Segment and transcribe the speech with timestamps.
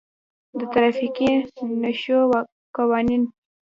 [0.59, 1.31] د ترافیکي
[1.81, 2.19] نښو
[2.75, 3.23] قوانین: